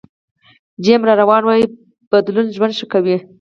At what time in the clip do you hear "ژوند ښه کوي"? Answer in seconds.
2.55-3.17